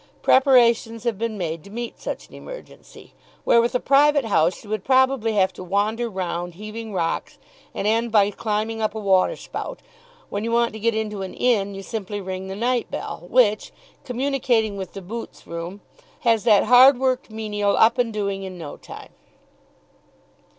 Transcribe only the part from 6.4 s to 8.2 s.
heaving rocks and end